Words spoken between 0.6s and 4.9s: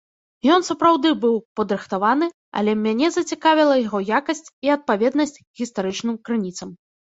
сапраўды быў падрыхтаваны, але мяне зацікавіла яго якасць і